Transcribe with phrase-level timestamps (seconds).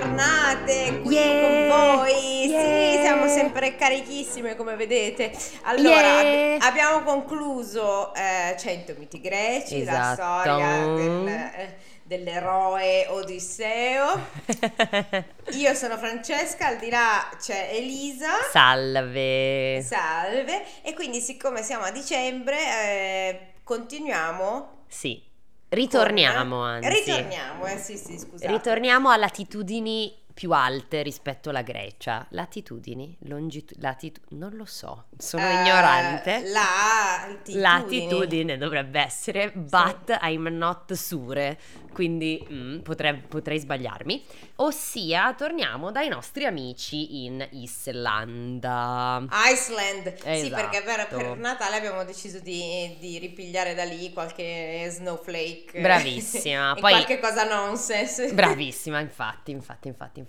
[0.00, 2.46] bentornate qui Yeah, con voi.
[2.48, 2.92] yeah.
[2.94, 5.30] Sì, siamo sempre carichissime come vedete.
[5.62, 6.54] Allora, Yeah.
[6.56, 10.40] ab- abbiamo concluso eh, 100 miti greci, la Esatto.
[10.42, 14.20] storia del, eh, dell'eroe Odisseo.
[15.52, 18.30] Io sono Francesca, al di là c'è Elisa.
[18.50, 19.82] Salve.
[19.86, 20.64] Salve.
[20.82, 24.78] E quindi siccome siamo a dicembre, eh, continuiamo.
[24.88, 25.22] Sì,
[25.70, 26.88] ritorniamo anzi.
[26.88, 28.46] Ritorniamo, eh sì sì, scusate.
[28.46, 32.24] Ritorniamo a latitudini più alte rispetto alla Grecia.
[32.30, 33.14] Latitudini?
[33.24, 36.42] Longitu- latitu- non lo so, sono Eh, ignorante.
[36.48, 37.60] Latitudini.
[37.60, 41.58] Latitudine dovrebbe essere, but I'm not sure,
[41.92, 44.24] quindi mm, potrei, potrei sbagliarmi.
[44.56, 49.22] Ossia, torniamo dai nostri amici in Islanda.
[49.52, 50.54] Iceland, sì Esatto.
[50.54, 56.80] perché per, per Natale abbiamo deciso di, di ripigliare da lì qualche snowflake Bravissima, e
[56.80, 60.28] poi- qualche cosa nonsense Bravissima, infatti, infatti, infatti, infatti.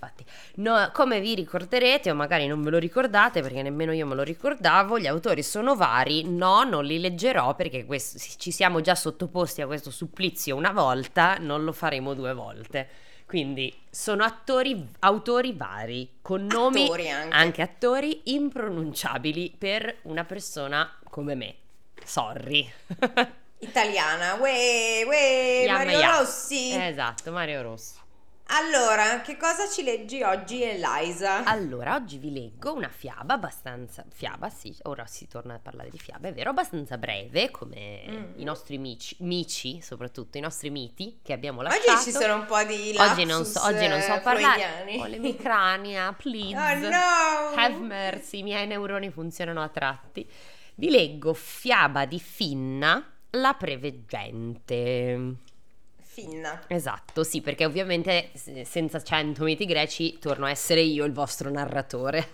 [0.56, 4.22] No, come vi ricorderete, o magari non ve lo ricordate, perché nemmeno io me lo
[4.22, 6.24] ricordavo, gli autori sono vari.
[6.24, 11.36] No, non li leggerò perché questo- ci siamo già sottoposti a questo supplizio una volta,
[11.38, 12.88] non lo faremo due volte.
[13.26, 17.62] Quindi sono attori, autori vari, con nomi Attori anche.
[17.62, 21.54] attori impronunciabili per una persona come me.
[22.04, 22.70] Sorry.
[23.58, 26.00] italiana uè, uè, Mario.
[26.18, 28.00] Rossi Esatto, Mario Rossi.
[28.54, 31.44] Allora che cosa ci leggi oggi Eliza?
[31.44, 34.04] Allora, oggi vi leggo una fiaba abbastanza.
[34.12, 38.32] Fiaba, sì, ora si torna a parlare di fiabe, è vero, abbastanza breve, come Mm.
[38.36, 42.02] i nostri mici, mici, soprattutto i nostri miti che abbiamo oggi lasciato.
[42.02, 44.64] ci sono un po' di Oggi non so, oggi non so eh, parlare.
[44.98, 46.54] Ho l'emicrania, please.
[46.56, 50.28] oh no Have mercy, i miei neuroni funzionano a tratti.
[50.74, 55.34] Vi leggo Fiaba di Finna, la preveggente.
[56.12, 61.12] Finna Esatto, sì, perché ovviamente se- senza 100 miti greci torno a essere io il
[61.12, 62.28] vostro narratore.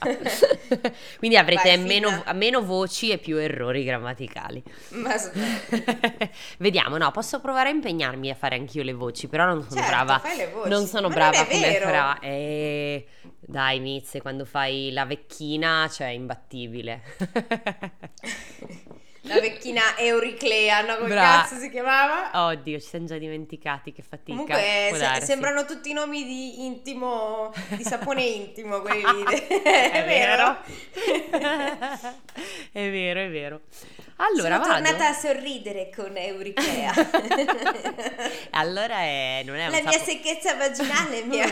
[1.18, 4.62] Quindi avrete Vai, meno, meno voci e più errori grammaticali.
[4.90, 5.14] ma
[6.58, 9.88] Vediamo, no, posso provare a impegnarmi a fare anch'io le voci, però non sono Certo,
[9.90, 10.18] brava.
[10.18, 10.68] fai le voci.
[10.70, 12.18] Non sono Ma brava non come fra.
[12.20, 13.06] Eh,
[13.40, 17.02] dai, Mizze, quando fai la vecchina, cioè imbattibile.
[19.34, 22.30] la vecchina Euriclea no come Bra- cazzo si chiamava?
[22.46, 24.30] Oddio, ci siamo già dimenticati, che fatica.
[24.38, 29.24] Comunque Può se- sembrano tutti nomi di intimo, di sapone intimo quelli lì.
[29.62, 30.58] è vero.
[32.72, 33.60] è vero, è vero.
[34.16, 34.72] Allora, Sono vado.
[34.84, 36.92] tornata a sorridere con Euriclea.
[38.50, 41.48] Allora è, non è La mia sapo- secchezza vaginale mi ha...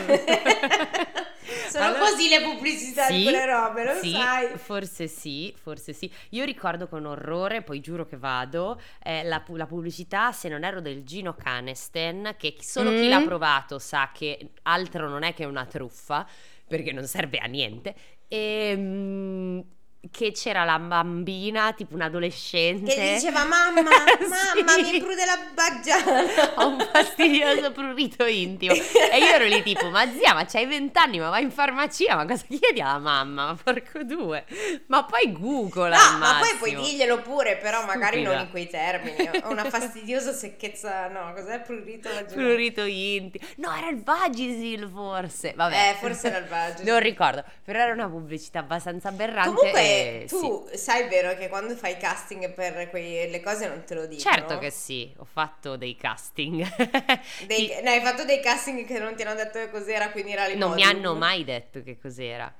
[1.69, 4.57] Sono Allora- così le pubblicità di Sì, quelle robe, lo sì, sai.
[4.57, 6.11] Forse sì, forse sì.
[6.29, 10.81] Io ricordo con orrore, poi giuro che vado, eh, la, la pubblicità, se non ero
[10.81, 13.09] del Gino Canesten, che chi- solo chi Mm.
[13.09, 16.27] l'ha provato sa che altro non è che una truffa,
[16.67, 17.95] perché non serve a niente.
[18.27, 19.63] E,
[20.11, 22.93] che c'era la bambina, tipo un adolescente.
[22.93, 24.91] Che diceva mamma, mamma, Sì.
[24.91, 26.53] mi prude la baggiana.
[26.55, 28.73] Ho un fastidioso prurito intimo.
[28.73, 32.25] E io ero lì tipo, ma zia, ma c'hai vent'anni, ma vai in farmacia, ma
[32.25, 33.47] cosa chiedi alla mamma?
[33.47, 34.45] Ma porco due.
[34.87, 36.87] Ma poi Google No, ma poi puoi massimo.
[36.87, 38.35] dirglielo pure, però magari Stupida.
[38.35, 39.29] non in quei termini.
[39.43, 42.33] Ho una fastidiosa secchezza, no, cos'è prurito vaginale?
[42.35, 43.45] Prurito intimo.
[43.57, 45.53] No, era il Vagisil forse.
[45.55, 45.89] Vabbè.
[45.89, 46.89] Eh, forse era il Vagisil.
[46.89, 49.53] Non ricordo, però era una pubblicità abbastanza aberrante.
[49.55, 54.07] Comunque, e tu sai vero che quando fai casting per quelle cose non te lo
[54.07, 54.07] sì.
[54.07, 54.35] dicono?
[54.35, 56.63] Certo che sì, ho fatto dei casting.
[57.47, 60.31] Dei- Ti- ne hai fatto dei casting che non ti hanno detto che cos'era, quindi
[60.33, 62.53] era Non mi hanno mai detto che cos'era.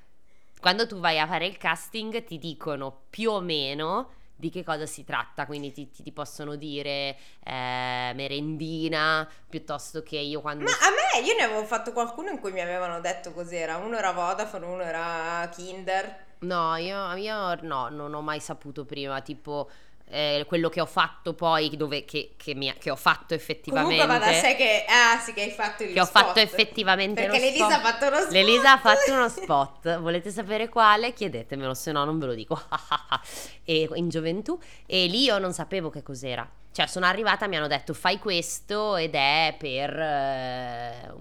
[0.60, 4.86] Quando tu vai a fare il casting ti dicono più o meno di che cosa
[4.86, 10.64] si tratta, quindi ti, ti- ti possono dire eh, merendina piuttosto che io quando...
[10.64, 10.90] Ma a
[11.20, 13.78] me, io ne avevo fatto qualcuno in cui mi avevano detto cos'era.
[13.78, 16.28] Uno era Vodafone, uno era Kinder.
[16.40, 19.70] No, io, io no, non ho mai saputo prima, tipo
[20.12, 24.02] eh, quello che ho fatto poi, dove, che, che mi- che ho fatto effettivamente...
[24.02, 24.86] Comunque va da sé che...
[24.88, 26.24] Ah, sì, che hai fatto il che ho spot.
[26.26, 27.78] fatto effettivamente Perché l'Elisa spot.
[27.78, 28.32] ha fatto uno spot.
[28.32, 30.00] L'Elisa ha fatto uno spot.
[30.00, 31.14] Volete sapere quale?
[31.14, 32.60] Chiedetemelo, se no non ve lo dico.
[33.66, 34.58] e in gioventù.
[34.86, 36.50] E lì io non sapevo che cos'era.
[36.72, 40.00] Cioè, sono arrivata, mi hanno detto fai questo ed è per.
[40.00, 41.14] eh,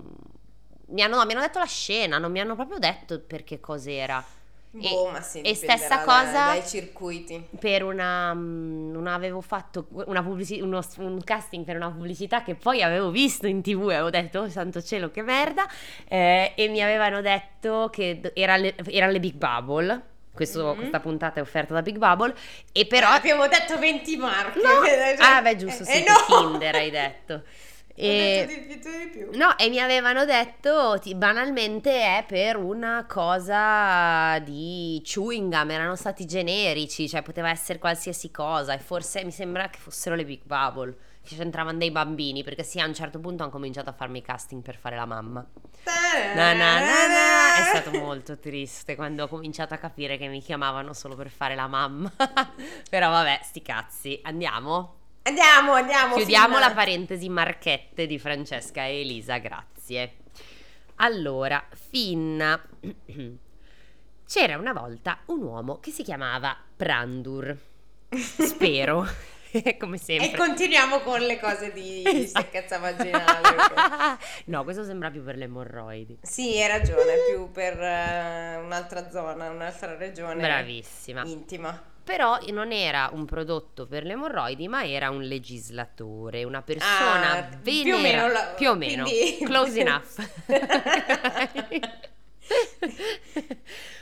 [0.88, 3.60] mi, hanno, no, mi hanno detto la scena, non mi hanno proprio detto per che
[3.60, 4.24] cos'era.
[4.70, 7.42] Boh, ma sì, e stessa cosa dai circuiti.
[7.58, 12.54] per una mm, non avevo fatto una pubblici- uno- un casting per una pubblicità che
[12.54, 15.66] poi avevo visto in tv e avevo detto oh santo cielo che merda
[16.06, 20.02] eh, e mi avevano detto che d- era le, erano le Big Bubble
[20.34, 20.76] questo- Mhm.
[20.76, 22.34] questa puntata è offerta da Big Bubble
[22.70, 24.60] e però Abbiamo detto 20 marche.
[24.60, 24.68] No.
[24.84, 26.40] Cioè- Ah, beh, giusto, Eh, sì, eh, che no.
[26.50, 27.42] Kinder hai detto.
[28.00, 28.46] E...
[28.46, 29.36] Di più, di più.
[29.36, 35.96] No, e mi avevano detto ti- banalmente è per una cosa di chewing gum, erano
[35.96, 40.42] stati generici, cioè poteva essere qualsiasi cosa e forse mi sembra che fossero le Big
[40.44, 44.22] Bubble, che c'entravano dei bambini, perché sì, a un certo punto hanno cominciato a farmi
[44.22, 45.44] casting per fare la mamma.
[46.36, 47.56] Na, na, na.
[47.56, 51.56] È stato molto triste quando ho cominciato a capire che mi chiamavano solo per fare
[51.56, 52.12] la mamma.
[52.88, 54.97] Però vabbè, sti cazzi, andiamo?
[55.28, 56.14] Andiamo, andiamo.
[56.16, 56.68] Chiudiamo Finna.
[56.68, 60.14] la parentesi marchette di Francesca e Elisa, grazie.
[60.96, 62.58] Allora, Finna.
[64.26, 67.54] C'era una volta un uomo che si chiamava Prandur.
[68.10, 69.06] Spero.
[69.78, 70.36] Come E sempre.
[70.36, 72.44] continuiamo con le cose di, Esatto.
[72.44, 74.18] secchezza vaginale.
[74.46, 76.18] no, questo sembra più per le emorroidi.
[76.22, 81.22] Sì, hai ragione, più per eh, un'altra zona, un'altra regione Bravissima.
[81.24, 81.82] intima.
[82.08, 87.48] Però non era un prodotto per le emorroidi, ma era un legislatore, una persona Ah,
[87.60, 90.28] venera- più o meno la- più o meno, quindi- close enough.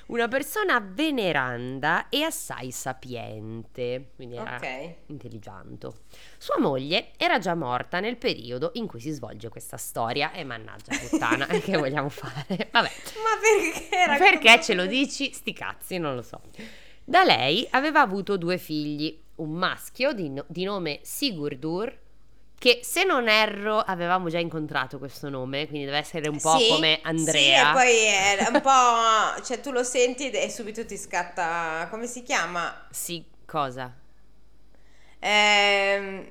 [0.07, 4.95] una persona veneranda e assai sapiente, quindi era Ok.
[5.07, 5.91] intelligente.
[6.39, 10.97] Sua moglie era già morta nel periodo in cui si svolge questa storia e mannaggia
[10.97, 12.69] puttana, che vogliamo fare?
[12.71, 12.91] Vabbè.
[13.17, 13.97] Ma perché?
[13.97, 15.33] era Perché come- ce lo dici?
[15.33, 16.41] Sti cazzi, non lo so.
[17.09, 21.97] Da lei aveva avuto due figli, un maschio di, no- di nome Sigurdur,
[22.59, 26.67] che se non erro avevamo già incontrato questo nome, quindi deve essere un po' Sì,
[26.69, 27.63] come Andrea.
[27.63, 29.41] Sì, e poi è un po'...
[29.45, 31.87] cioè tu lo senti e subito ti scatta...
[31.91, 32.87] come si chiama?
[32.91, 33.95] Sì, cosa?
[35.21, 36.27] Ehm,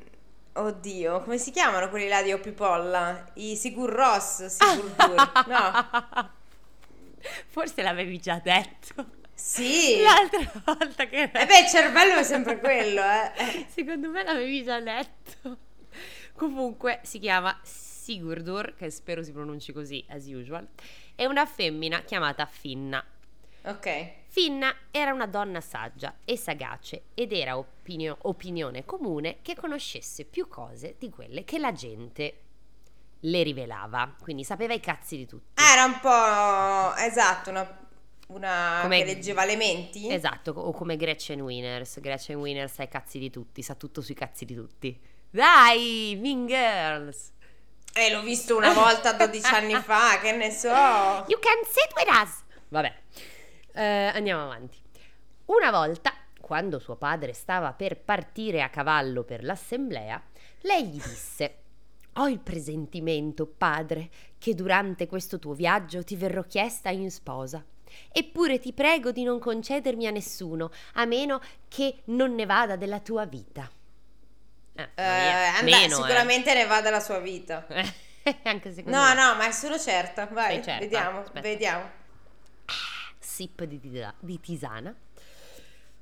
[0.51, 3.31] oddio, come si chiamano quelli là di Opipolla?
[3.35, 6.31] I Sigur Ross, Sigurdur, no?
[7.47, 9.23] Forse l'avevi già detto.
[9.35, 10.01] Sì.
[10.01, 11.23] L'altra volta che...
[11.23, 13.65] E beh, il cervello è sempre quello, eh.
[13.69, 15.57] Secondo me l'avevi già letto.
[16.33, 20.67] Comunque si chiama Sigurdur, che spero si pronunci così, as usual.
[21.13, 23.03] È una femmina chiamata Finna.
[23.65, 24.11] Ok.
[24.27, 30.47] Finna era una donna saggia e sagace ed era opinio- opinione comune che conoscesse più
[30.47, 32.39] cose di quelle che la gente
[33.21, 34.13] le rivelava.
[34.21, 35.61] Quindi sapeva i cazzi di tutti.
[35.61, 36.95] Ah, era un po'...
[37.01, 37.84] esatto, una...
[38.27, 40.11] una Come- che leggeva le menti?
[40.11, 41.99] Esatto, o come Gretchen Winners.
[41.99, 44.99] Gretchen Winners sa i cazzi di tutti, sa tutto sui cazzi di tutti.
[45.29, 47.33] Dai, Mean Girls!
[47.93, 50.67] Eh, l'ho visto una volta 12 anni fa, che ne so.
[50.67, 52.43] You can sit with us!
[52.69, 52.93] Vabbè,
[53.73, 54.77] eh, andiamo avanti.
[55.45, 60.21] Una volta, quando suo padre stava per partire a cavallo per l'assemblea,
[60.61, 61.57] lei gli disse:
[62.13, 67.63] Ho il presentimento, padre, che durante questo tuo viaggio ti verrò chiesta in sposa.
[68.11, 72.99] Eppure ti prego di non concedermi a nessuno, a meno che non ne vada della
[72.99, 73.69] tua vita.
[74.77, 76.01] Eh, Eh, mia, and- meno, eh.
[76.01, 77.65] sicuramente ne va della sua vita.
[78.43, 79.13] Anche secondo No, me.
[79.13, 80.25] no, ma sono certa.
[80.25, 80.79] Vai, certa?
[80.79, 81.41] vediamo, Aspetta.
[81.41, 81.89] vediamo.
[83.19, 83.79] Sip di,
[84.19, 84.93] di tisana.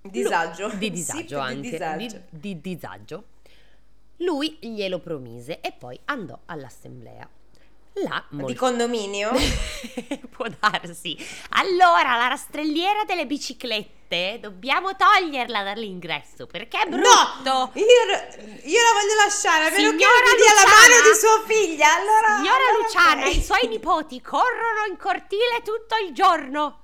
[0.01, 0.67] Disagio.
[0.69, 1.69] Di Sip disagio di anche.
[1.69, 2.21] disagio.
[2.29, 3.23] Di, di disagio.
[4.17, 7.27] Lui glielo promise e poi andò all'assemblea.
[7.95, 8.55] Là, Di molto...
[8.59, 9.31] condominio?
[10.31, 11.15] Può darsi.
[11.51, 17.09] Allora, la rastrelliera delle biciclette dobbiamo toglierla dall'ingresso perché è brutto.
[17.43, 17.71] No!
[17.75, 21.43] Io, io la voglio lasciare, a meno che Signora mi dia la mano di sua
[21.45, 21.95] figlia.
[21.95, 23.35] Allora, Signora allora Luciana, ok.
[23.35, 26.79] i suoi nipoti corrono in cortile tutto il giorno.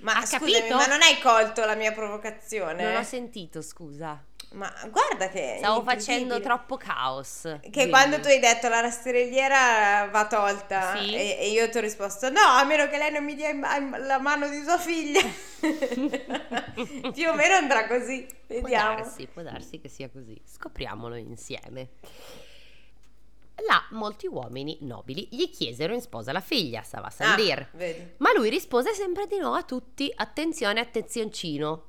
[0.00, 0.76] Ma ha scusami, capito?
[0.76, 2.84] ma non hai colto la mia provocazione?
[2.84, 4.22] Non ho sentito, scusa.
[4.52, 5.56] Ma guarda che.
[5.58, 7.40] Stavo facendo troppo caos.
[7.60, 11.14] Che Quindi- quando tu hai detto la rastrelliera va tolta Sì.
[11.14, 13.52] e, e io ti ho risposto no, a meno che lei non mi dia
[13.98, 15.20] la mano di sua figlia.
[17.12, 18.26] Più o meno andrà così.
[18.46, 18.96] Può Vediamo.
[18.96, 20.40] darsi, può darsi che sia così.
[20.44, 21.88] Scopriamolo insieme.
[23.66, 27.36] Là molti uomini nobili gli chiesero in sposa la figlia, stava a San Ah.
[28.18, 30.12] Ma lui rispose sempre di no a tutti.
[30.14, 31.84] Attenzione, attenzioncino.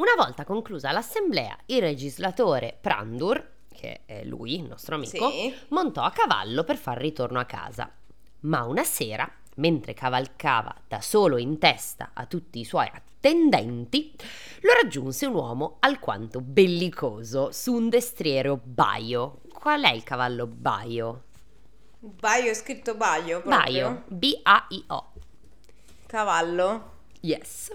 [0.00, 5.54] Una volta conclusa l'assemblea, il legislatore Prandur, che è lui, il nostro amico, Sì.
[5.68, 7.92] montò a cavallo per far ritorno a casa.
[8.40, 14.14] Ma una sera, mentre cavalcava da solo in testa a tutti i suoi attendenti,
[14.62, 19.42] lo raggiunse un uomo alquanto bellicoso su un destriero baio.
[19.52, 21.24] Qual è il cavallo baio?
[21.98, 23.58] Baio, scritto baio proprio.
[23.58, 25.12] Baio, B-A-I-O.
[26.06, 26.92] Cavallo.
[27.20, 27.70] Yes.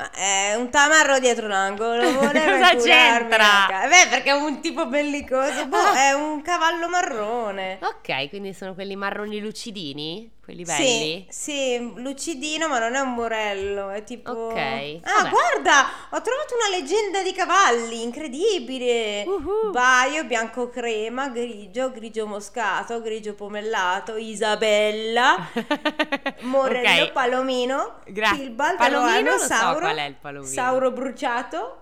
[0.00, 2.00] Ma è un tamarro dietro l'angolo.
[2.16, 3.86] Cosa c'entra?
[3.86, 5.66] Beh, perché è un tipo bellicoso.
[5.66, 7.78] Boh, è un cavallo marrone.
[7.82, 10.30] Ok, quindi sono quelli marroni lucidini?
[10.50, 11.26] Quelli belli?
[11.28, 14.30] Sì, sì, lucidino, ma non è un morello, è tipo...
[14.32, 15.30] Ok, Ah, vabbè.
[15.30, 19.24] guarda, ho trovato una leggenda di cavalli, incredibile!
[19.26, 19.70] Uhu.
[19.70, 25.48] Baio, bianco crema, grigio, grigio moscato, grigio pomellato, Isabella,
[26.42, 27.12] morello, Ok.
[27.12, 30.52] palomino, Gra- Tilbal, Palomino so Sauro, qual è il palomino.
[30.52, 31.76] Sauro bruciato,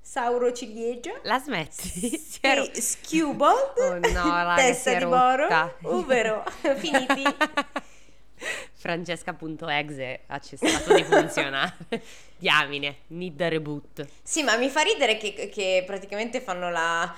[0.00, 1.88] Sauro ciliegia, La smetti?
[2.18, 5.74] Si è ro- Sc- Skewbald, Oh no, raga, testa di boro, rotta.
[5.82, 6.44] Uvero,
[6.78, 7.24] finiti.
[8.72, 11.74] Francesca.exe ha cessato di funzionare.
[12.38, 14.06] Diamine, need a reboot.
[14.22, 17.14] Sì, ma mi fa ridere che, che praticamente fanno la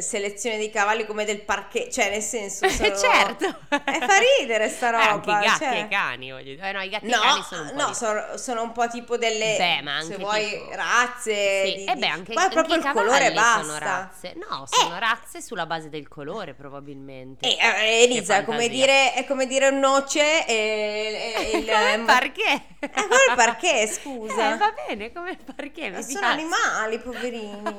[0.00, 2.96] selezione dei cavalli come del parquet, cioè nel senso sono...
[2.96, 3.46] certo.
[3.68, 6.68] E fa ridere sta Eh, anche roba, i gatti cioè- e i cani, voglio dire.
[6.68, 8.62] Eh, no, i gatti e No, i cani sono un po' no, di- sono, sono
[8.62, 12.00] un po' tipo delle Beh, ma se anche vuoi tipo- razze Sì, di- e di-
[12.00, 13.62] beh, anche, poi anche proprio il colore basta.
[13.62, 14.34] sono razze.
[14.36, 17.46] No, sono razze sulla base del colore, probabilmente.
[17.48, 21.66] E, eh, Elisa, è come, dire, è come dire noce e, e il...
[21.66, 22.62] come perché?
[22.80, 24.54] Eh, quello è il parquet, scusa.
[24.54, 25.90] Eh, va bene, come perché?
[25.90, 26.24] Mi sono piace.
[26.24, 27.78] animali, poverini.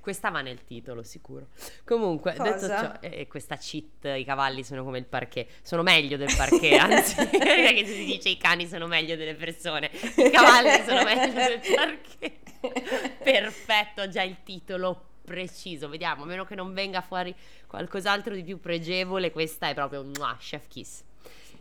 [0.00, 1.48] Questa va nel titolo, sicuro.
[1.84, 2.98] Comunque, detto Cosa?
[3.00, 5.48] ciò, eh, questa cheat, i cavalli sono come il parquet.
[5.62, 10.30] Sono meglio del parquet, anzi, perché si dice i cani sono meglio delle persone, i
[10.30, 12.44] cavalli sono meglio del parquet.
[13.22, 15.88] Perfetto, già il titolo preciso.
[15.88, 17.34] Vediamo, a meno che non venga fuori
[17.66, 21.02] qualcos'altro di più pregevole, questa è proprio un chef kiss.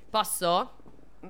[0.10, 0.78] Posso?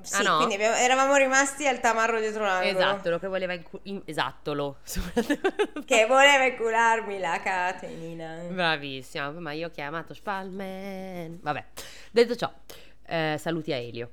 [0.02, 0.36] Sì, Ah, no?
[0.38, 2.78] quindi abbiamo- eravamo rimasti al tamarro dietro l'angolo.
[2.78, 4.78] Esatto, lo che voleva incu- in- esatto, lo.
[5.86, 8.44] Che voleva incularmi la catenina.
[8.50, 11.40] Bravissima, ma io ho chiamato Spalman.
[11.42, 11.66] Vabbè,
[12.12, 12.52] detto ciò,
[13.08, 14.12] eh, saluti a Elio.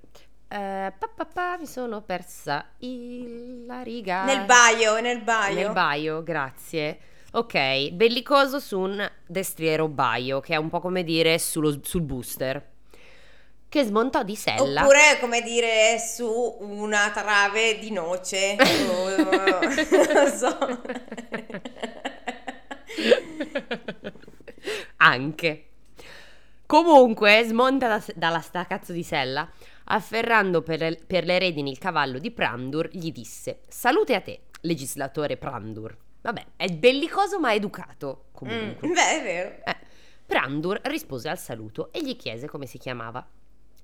[0.49, 4.25] Eh, pa, pa, pa, mi sono persa il- la riga.
[4.25, 5.55] Nel baio, nel baio.
[5.55, 6.99] Nel baio, grazie.
[7.35, 12.71] Ok, bellicoso su un destriero baio, che è un po' come dire sullo- sul booster.
[13.73, 14.83] Che smontò di sella.
[14.83, 18.55] Oppure, come dire, su una trave di noce.
[18.61, 19.29] non
[20.13, 20.83] lo so.
[24.99, 25.65] Anche.
[26.67, 29.51] Comunque, smonta da- dalla sta cazzo di sella,
[29.85, 34.41] afferrando per le, per le redini il cavallo di Prandur, gli disse: Salute a te,
[34.61, 35.97] legislatore Prandur.
[36.21, 38.25] Vabbè, è bellicoso ma educato.
[38.33, 38.87] Comunque.
[38.87, 39.55] Mm, beh, è vero.
[39.65, 39.77] Eh,
[40.27, 43.27] Prandur rispose al saluto e gli chiese come si chiamava.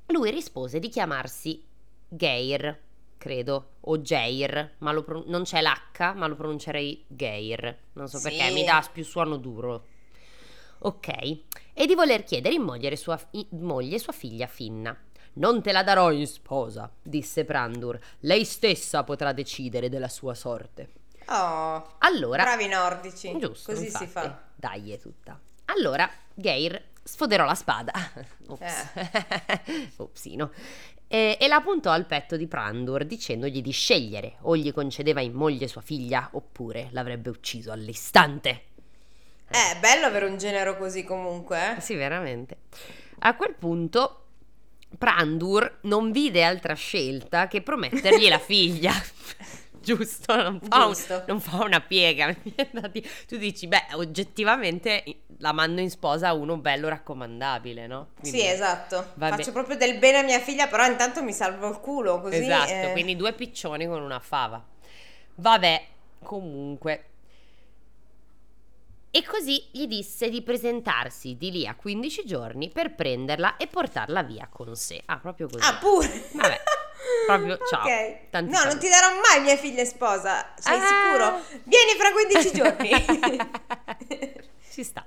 [0.08, 1.64] Lui rispose di chiamarsi
[2.08, 2.78] Geir,
[3.18, 7.76] credo, o Jair, ma pro- non c'è l'H, ma lo pronuncerei Geir.
[7.94, 8.28] Non so Sì.
[8.30, 9.86] perché, mi dà più suono duro.
[10.80, 11.08] Ok,
[11.74, 14.96] e di voler chiedere in moglie sua, fi- moglie sua figlia Finna.
[15.34, 17.98] Non te la darò in sposa, disse Prandur.
[18.20, 20.90] Lei stessa potrà decidere della sua sorte.
[21.26, 23.36] Oh, Allora, bravi nordici.
[23.38, 24.04] Giusto, Così infatti.
[24.06, 24.42] si fa.
[24.54, 25.38] Dai, è tutta.
[25.66, 27.92] Allora, Geir sfoderò la spada.
[28.48, 28.92] Ops.
[29.96, 30.50] Opsino.
[31.06, 35.32] E, e la puntò al petto di Prandur dicendogli di scegliere o gli concedeva in
[35.32, 38.50] moglie sua figlia oppure l'avrebbe ucciso all'istante.
[39.50, 41.76] Eh, È bello avere un genero così comunque.
[41.76, 41.80] eh.
[41.80, 42.58] Sì, veramente.
[43.20, 44.24] A quel punto
[44.98, 48.92] Prandur non vide altra scelta che promettergli la figlia.
[49.80, 51.24] Giusto, non fa, un- Giusto.
[51.26, 52.34] non fa una piega.
[53.26, 55.02] Tu dici, beh, oggettivamente
[55.38, 58.08] la mando in sposa a uno bello raccomandabile, no?
[58.18, 59.12] Quindi- Sì, esatto.
[59.14, 62.36] Va Faccio proprio del bene a mia figlia, però intanto mi salvo il culo così.
[62.36, 62.92] Esatto, eh.
[62.92, 64.62] quindi due piccioni con una fava.
[65.36, 65.86] Vabbè,
[66.22, 67.04] comunque.
[69.10, 74.22] E così gli disse di presentarsi di lì a 15 giorni per prenderla e portarla
[74.22, 75.00] via con sé.
[75.06, 75.64] Ah, proprio così.
[75.64, 76.24] Ah, pure.
[76.32, 76.60] Vabbè,
[77.26, 77.84] proprio ciao.
[77.84, 78.30] Ok.
[78.30, 78.78] Tanti no, non saluti.
[78.78, 80.52] ti darò mai mia figlia sposa.
[80.56, 80.86] Sei Ah.
[80.86, 81.60] sicuro?
[81.64, 82.90] Vieni fra 15 giorni.
[84.70, 85.04] Ci sta.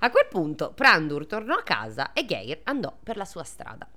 [0.00, 3.88] A quel punto Prandur tornò a casa e Geir andò per la sua strada.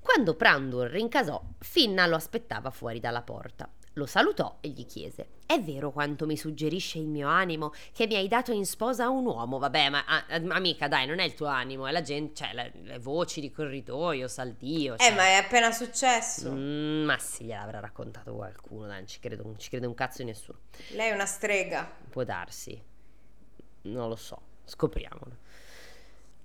[0.00, 3.68] Quando Prandur rincasò, Finna lo aspettava fuori dalla porta.
[3.94, 8.14] Lo salutò e gli chiese: È vero quanto mi suggerisce il mio animo che mi
[8.14, 9.58] hai dato in sposa a un uomo?
[9.58, 12.72] Vabbè, ma ah, amica, dai, non è il tuo animo, è la gente, cioè le,
[12.82, 14.94] le voci di corridoio, Saldio.
[14.94, 15.14] eh, cioè.
[15.14, 16.52] ma è appena successo.
[16.52, 20.22] Mm, ma sì, gliel'avrà raccontato qualcuno, dai, non ci credo, non ci crede un cazzo
[20.22, 20.58] nessuno.
[20.90, 21.90] Lei è una strega.
[22.08, 22.80] Può darsi.
[23.82, 25.36] Non lo so, scopriamolo.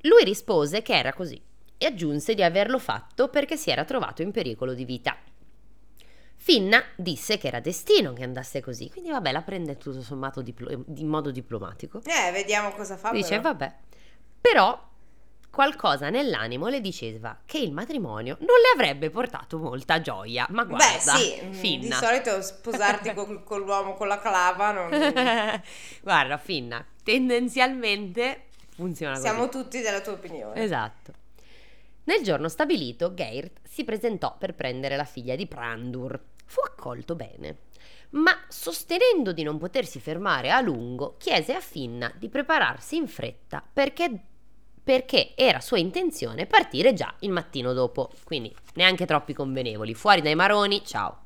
[0.01, 1.39] Lui rispose che era così
[1.77, 5.17] e aggiunse di averlo fatto perché si era trovato in pericolo di vita.
[6.45, 10.69] Finna disse che era destino che andasse così, quindi vabbè, la prende tutto sommato diplo-
[10.95, 12.01] in modo diplomatico.
[12.05, 13.09] Eh, vediamo cosa fa.
[13.09, 13.41] Dice, però.
[13.41, 13.75] vabbè,
[14.41, 14.79] però
[15.49, 20.45] qualcosa nell'animo le diceva che il matrimonio non le avrebbe portato molta gioia.
[20.51, 21.95] Ma guarda, Beh, sì, mm, di Finna.
[21.95, 24.89] solito sposarti col- con l'uomo con la clava non...
[26.03, 29.63] Guarda, Finna, tendenzialmente funziona Siamo così.
[29.63, 30.61] tutti della tua opinione.
[30.61, 31.11] Esatto.
[32.03, 36.33] Nel giorno stabilito, Geirt si presentò per prendere la figlia di Brandur.
[36.45, 37.57] Fu accolto bene,
[38.11, 43.63] ma sostenendo di non potersi fermare a lungo, chiese a Finna di prepararsi in fretta
[43.71, 44.11] perché,
[44.83, 48.11] perché era sua intenzione partire già il mattino dopo.
[48.23, 49.93] Quindi neanche troppi convenevoli.
[49.93, 51.23] Fuori dai maroni, ciao.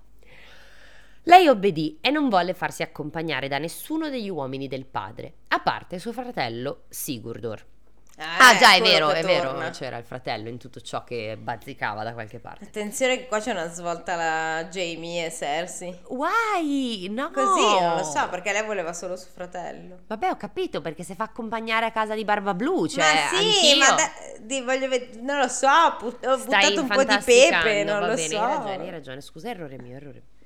[1.24, 6.00] Lei obbedì e non volle farsi accompagnare da nessuno degli uomini del padre, a parte
[6.00, 7.64] suo fratello Sigurdur.
[8.22, 9.58] Ah, già, è vero, è vero.
[9.72, 12.66] C'era il fratello in tutto ciò che bazzicava da qualche parte.
[12.66, 16.00] Attenzione che qua c'è una svolta la Jamie e Cersei.
[16.08, 17.08] Why?
[17.10, 17.32] No.
[17.32, 20.00] Così, non lo so, perché lei voleva solo suo fratello.
[20.08, 23.46] Vabbè, ho capito, perché se fa accompagnare a casa di Barba Blu, cioè Ma sì,
[23.46, 23.78] anch'io.
[23.78, 27.04] ma da, di, voglio ved- non lo so, ho put- ho Stai buttato un po'
[27.04, 28.40] di pepe, non lo so.
[28.40, 29.22] Hai ragione, hai ragione.
[29.22, 30.38] Scusa, errore mio, errore mio.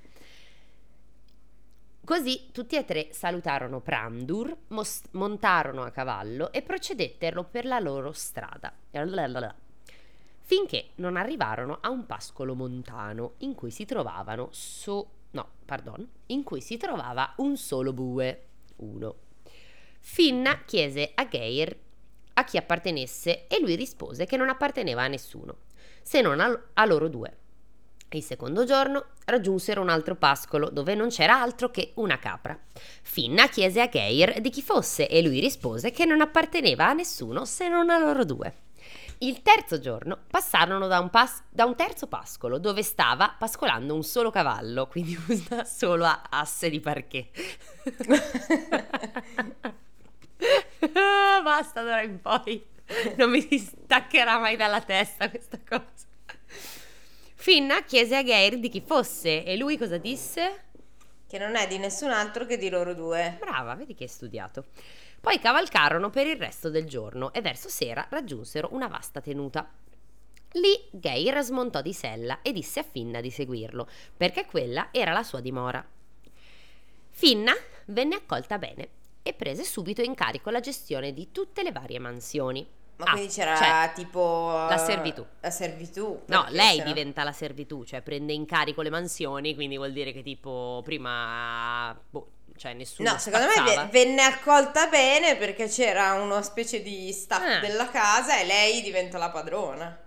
[2.06, 8.12] Così tutti e tre salutarono Prandur, mos- montarono a cavallo e procedettero per la loro
[8.12, 8.74] strada.
[10.42, 16.44] Finché non arrivarono a un pascolo montano in cui si trovavano so- no, pardon, in
[16.44, 18.48] cui si trovava un solo bue.
[18.78, 19.16] Uno.
[20.00, 21.74] Finna chiese a Geir
[22.34, 25.58] a chi appartenesse e lui rispose che non apparteneva a nessuno,
[26.02, 27.38] se non a, a loro due.
[28.14, 32.56] Il secondo giorno raggiunsero un altro pascolo dove non c'era altro che una capra.
[33.02, 37.44] Finna chiese a Geir di chi fosse e lui rispose che non apparteneva a nessuno
[37.46, 38.54] se non a loro due.
[39.20, 44.04] Il terzo giorno passarono da un, pas- da un terzo pascolo dove stava pascolando un
[44.04, 45.18] solo cavallo, quindi
[45.50, 47.30] una sola asse di parquet.
[51.42, 52.64] Basta d'ora in poi.
[53.18, 56.12] Non mi staccherà mai dalla testa questa cosa.
[57.44, 60.62] Finna chiese a Geir di chi fosse e lui cosa disse?
[61.28, 63.36] Che non è di nessun altro che di loro due.
[63.38, 64.68] Brava, vedi che hai studiato.
[65.20, 69.70] Poi cavalcarono per il resto del giorno e verso sera raggiunsero una vasta tenuta.
[70.54, 75.24] Lì Geir smontò di sella e disse a Finna di seguirlo, perché quella era la
[75.24, 75.86] sua dimora.
[77.10, 77.54] Finna
[77.88, 78.88] venne accolta bene
[79.22, 82.66] e prese subito in carico la gestione di tutte le varie mansioni.
[82.96, 84.52] Ma Ah, quindi c'era cioè, tipo...
[84.70, 85.26] la servitù.
[85.40, 86.22] La servitù.
[86.28, 90.14] No, lei sennò- diventa la servitù, cioè prende in carico le mansioni, quindi vuol dire
[90.14, 93.86] che tipo prima, boh, cioè nessuno No, secondo me spazzava.
[93.86, 97.60] ve- venne accolta bene perché c'era una specie di staff Ah.
[97.60, 100.00] della casa e lei diventa la padrona.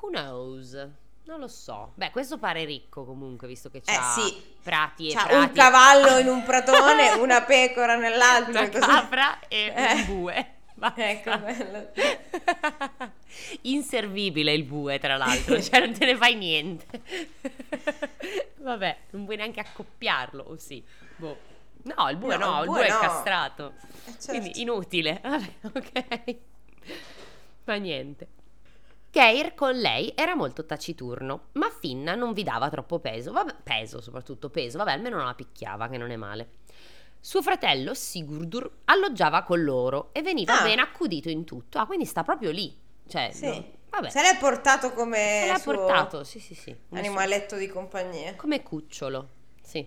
[0.00, 0.88] Who knows?
[1.24, 1.92] Non lo so.
[1.94, 4.42] Beh, questo pare ricco comunque, visto che Eh, c'ha sì.
[4.62, 5.36] prati e C'ha prati.
[5.36, 8.52] un cavallo in un pratone, una pecora nell'altro.
[8.58, 9.92] una capra e Eh.
[9.92, 10.54] un bue.
[10.82, 11.10] Basta.
[11.10, 11.90] Ecco, bello.
[13.62, 17.02] Inservibile il bue, tra l'altro, cioè non te ne fai niente.
[18.58, 20.84] Vabbè, non puoi neanche accoppiarlo, o sì?
[21.16, 21.50] Boh.
[21.84, 22.98] No, il bue No, no, il bue bue, è no.
[22.98, 23.74] castrato.
[24.06, 24.26] Eh, certo.
[24.28, 25.20] Quindi inutile.
[25.22, 26.36] Vabbè, ok.
[27.64, 28.28] Ma niente.
[29.12, 34.00] Geir con lei era molto taciturno, ma Finna non vi dava troppo peso, vabbè, peso
[34.00, 36.48] soprattutto peso, vabbè almeno non la picchiava, che non è male.
[37.24, 40.64] Suo fratello Sigurdur alloggiava con loro e veniva Ah.
[40.64, 42.76] ben accudito in tutto, ah quindi sta proprio lì,
[43.08, 43.46] cioè, Sì.
[43.46, 47.68] no, vabbè, Se l'è portato come se l'ha suo portato, sì sì sì, animaletto di
[47.68, 48.34] compagnia.
[48.34, 49.28] come cucciolo,
[49.62, 49.86] sì.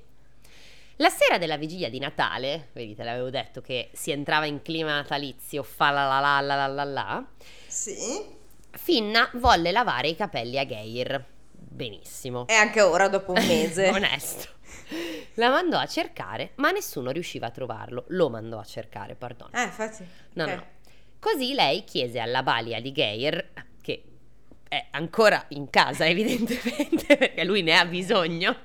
[0.99, 4.93] La sera della vigilia di Natale, vedi te l'avevo detto che si entrava in clima
[4.95, 7.25] natalizio, fa la la la la la la la,
[7.67, 8.33] Sì.
[8.71, 11.23] Finna volle lavare i capelli a Geir.
[11.51, 12.47] Benissimo.
[12.47, 13.89] E anche ora, dopo un mese.
[13.91, 14.47] Onesto.
[15.35, 18.05] La mandò a cercare, ma nessuno riusciva a trovarlo.
[18.09, 19.51] Lo mandò a cercare, perdono.
[19.53, 20.05] eh, infatti.
[20.33, 20.49] No, ok.
[20.49, 20.65] no.
[21.19, 24.03] Così lei chiese alla balia di Geir, che
[24.67, 28.55] è ancora in casa evidentemente, perché lui ne ha bisogno,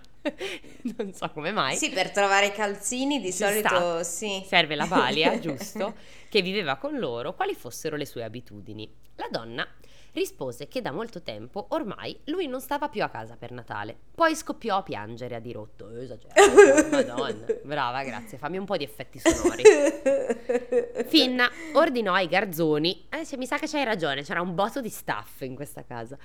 [0.97, 1.77] non so come mai.
[1.77, 4.45] Sì, per trovare i calzini di Ci solito sì.
[4.47, 5.95] Serve la balia, giusto?
[6.29, 8.89] Che viveva con loro, quali fossero le sue abitudini.
[9.17, 9.67] La donna
[10.13, 13.97] rispose che da molto tempo ormai lui non stava più a casa per Natale.
[14.15, 15.89] Poi scoppiò a piangere a dirotto.
[15.91, 17.47] Eh, Esagerato, madonna.
[17.63, 18.39] Brava, grazie.
[18.39, 19.63] Fammi un po' di effetti sonori.
[21.07, 23.07] Finna ordinò ai garzoni.
[23.09, 26.19] Eh, cioè, mi sa che c'hai ragione, c'era un botto di staff in questa casa.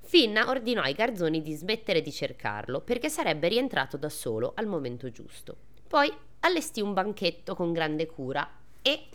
[0.00, 5.10] Finna ordinò ai garzoni di smettere di cercarlo perché sarebbe rientrato da solo al momento
[5.10, 5.56] giusto.
[5.88, 8.46] Poi allestì un banchetto con grande cura
[8.82, 9.06] e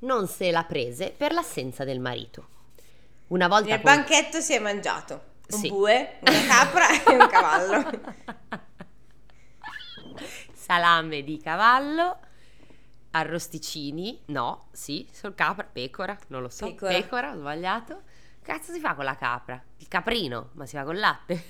[0.00, 2.56] non se la prese per l'assenza del marito.
[3.28, 5.68] Una volta Nel con- banchetto si è mangiato un Sì.
[5.68, 7.90] bue, una capra e un cavallo.
[10.52, 12.18] salame di cavallo,
[13.10, 16.92] arrosticini, no, sì, sul capra, pecora, non lo so, Pecora.
[16.92, 18.02] pecora, ho sbagliato.
[18.42, 19.62] Cazzo si fa con la capra?
[19.78, 21.44] Il caprino, ma si fa col latte.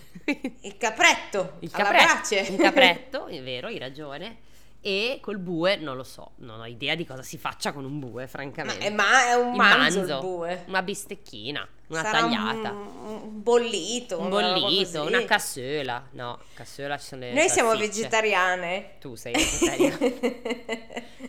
[0.63, 2.47] Il capretto Il alla capretto, brace.
[2.51, 4.39] un capretto, è vero, hai ragione.
[4.81, 7.99] E col bue non lo so, non ho idea di cosa si faccia con un
[7.99, 8.87] bue, Ma francamente.
[8.87, 10.15] è, ma è un manzo, manzo.
[10.15, 10.65] il bue.
[10.69, 12.71] Una bistecchina, una Sarà tagliata.
[12.71, 14.21] Un, un bollito.
[14.21, 15.13] Un una bollito, così.
[15.15, 16.09] una cassola.
[16.13, 17.99] No, cassola ci sono le Noi siamo salsicce.
[18.01, 18.91] vegetariane.
[19.01, 19.99] Tu sei vegetariana.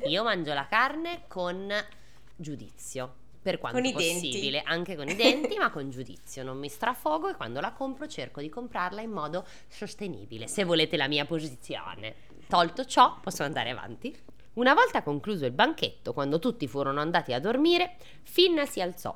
[0.08, 1.72] Io mangio la carne con
[2.36, 3.16] giudizio.
[3.42, 4.28] Per quanto Con i denti.
[4.28, 6.44] possibile, anche con i denti, ma con giudizio.
[6.44, 10.46] Non mi strafogo e quando la compro cerco di comprarla in modo sostenibile.
[10.48, 12.16] Se volete la mia posizione.
[12.50, 14.12] Tolto ciò, posso andare avanti.
[14.54, 19.16] Una volta concluso il banchetto, quando tutti furono andati a dormire, Finna si alzò.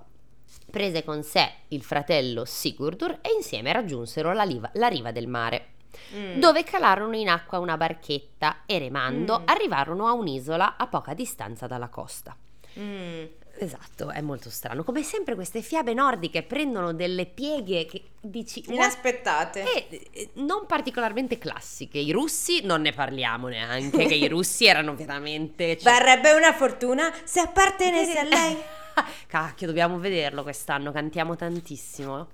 [0.70, 5.70] Prese con sé il fratello Sigurdur e insieme raggiunsero la, liva- la riva del mare
[6.16, 6.40] Mm.
[6.40, 9.44] dove calarono in acqua una barchetta e remando Mm.
[9.46, 12.36] arrivarono a un'isola a poca distanza dalla costa.
[12.80, 13.26] Mm.
[13.56, 14.84] Esatto, è molto strano.
[14.84, 18.64] Come sempre queste fiabe nordiche prendono delle pieghe che dici...
[18.68, 19.64] Inaspettate.
[19.64, 22.00] E eh, non particolarmente classiche.
[22.00, 25.78] I russi non ne parliamo neanche, che i russi erano veramente...
[25.78, 28.58] cioè- Varrebbe una fortuna se appartenesse a lei.
[29.28, 32.28] Cacchio, dobbiamo vederlo quest'anno, cantiamo tantissimo.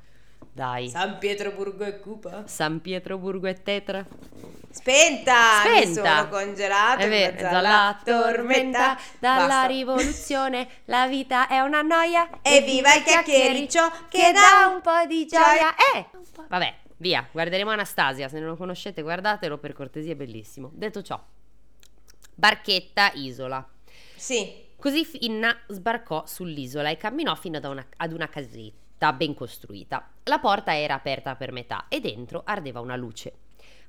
[0.59, 0.89] Dai.
[0.89, 2.43] San Pietroburgo e Cupa.
[2.45, 4.05] San Pietroburgo e Tetra.
[4.69, 5.63] Spenta!
[5.63, 6.17] Mi Spenta.
[6.17, 9.65] sono congelato È vero, dalla tormenta, dalla Basta.
[9.67, 12.27] rivoluzione, la vita è una noia.
[12.41, 15.73] Evviva il chiacchiericcio che dà un po' di gioia.
[15.95, 16.05] Eh!
[16.49, 20.71] Vabbè, via, guarderemo Anastasia, se non lo conoscete guardatelo per cortesia, è bellissimo.
[20.73, 21.17] Detto ciò,
[22.35, 23.65] barchetta, isola.
[24.13, 24.67] Sì.
[24.75, 28.78] Così Finna sbarcò sull'isola e camminò fino ad una, ad una casetta
[29.13, 30.07] ben costruita.
[30.23, 33.33] La porta era aperta per metà e dentro ardeva una luce.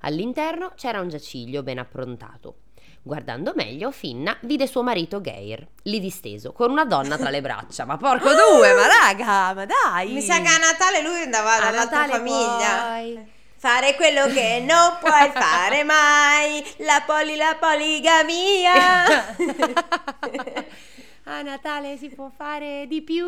[0.01, 2.57] All'interno c'era un giaciglio ben approntato.
[3.03, 7.85] Guardando meglio, Finna vide suo marito Geir, lì disteso, con una donna tra le braccia.
[7.87, 10.13] Ma porco due, ma raga, ma dai!
[10.13, 12.87] Mi sa che a Natale lui andava A dall'altra Natale famiglia.
[12.89, 13.39] puoi.
[13.57, 16.63] Fare quello che non puoi fare mai.
[16.79, 19.05] La poli, la poligamia.
[21.31, 23.25] A Natale si può fare di più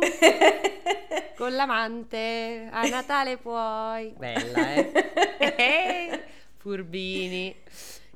[1.36, 2.66] con l'amante.
[2.72, 4.14] A Natale puoi.
[4.16, 4.72] Bella,
[5.38, 6.24] eh?
[6.56, 7.54] Furbini.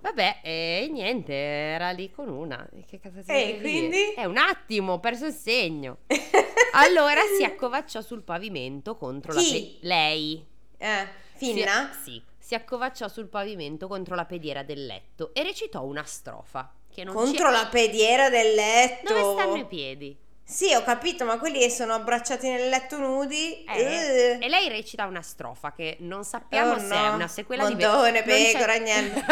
[0.00, 2.66] Vabbè, e niente, era lì con una.
[2.86, 4.14] Che cazzo si E quindi?
[4.14, 5.98] È un attimo, ho perso il segno.
[6.72, 9.78] Allora si accovacciò sul pavimento contro la Chi?
[9.80, 10.46] pe- lei.
[10.78, 11.90] Eh, Finna?
[11.92, 16.72] Si, sì, si accovacciò sul pavimento contro la pediera del letto e recitò una strofa.
[16.96, 19.12] Che non Contro c'è- la pediera del letto.
[19.12, 20.16] Dove stanno i piedi?
[20.42, 23.62] Sì, ho capito, ma quelli sono abbracciati nel letto nudi.
[23.64, 24.38] Eh, Eh.
[24.40, 27.04] E lei recita una strofa che non sappiamo Oh, se no.
[27.04, 29.22] è una sequela di Montone, non c'è- pecora, agnello.